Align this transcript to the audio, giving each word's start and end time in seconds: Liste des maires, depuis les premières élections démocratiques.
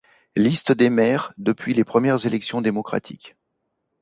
Liste 0.35 0.71
des 0.71 0.89
maires, 0.89 1.31
depuis 1.37 1.75
les 1.75 1.83
premières 1.83 2.25
élections 2.25 2.59
démocratiques. 2.61 3.35